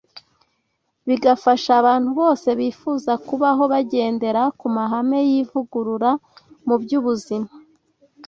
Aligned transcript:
bigafasha 1.07 1.71
abantu 1.81 2.09
bose 2.19 2.47
bifuza 2.59 3.11
kubaho 3.27 3.63
bagendera 3.73 4.41
ku 4.59 4.67
mahame 4.77 5.19
y’ivugurura 5.29 6.11
mu 6.67 6.75
by’ubuzima 6.81 7.49